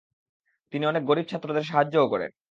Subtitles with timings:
[0.73, 2.29] তিনি অনেক গরীব ছা্ত্রদের সাহায্যও করেন।